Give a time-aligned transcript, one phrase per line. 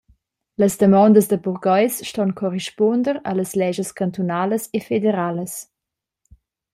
[0.61, 5.53] Las damondas da burgheis ston corrispunder allas leschas cantunalas e federalas.